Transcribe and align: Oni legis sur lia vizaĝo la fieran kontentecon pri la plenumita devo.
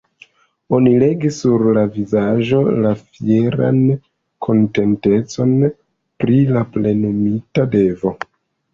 Oni 0.77 0.93
legis 1.03 1.35
sur 1.43 1.65
lia 1.77 1.83
vizaĝo 1.97 2.63
la 2.87 2.95
fieran 3.03 3.79
kontentecon 4.49 5.55
pri 5.71 6.43
la 6.59 6.69
plenumita 6.75 7.73
devo. 7.81 8.19